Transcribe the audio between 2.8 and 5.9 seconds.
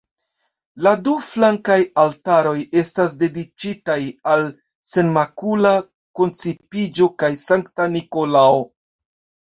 estas dediĉitaj al Senmakula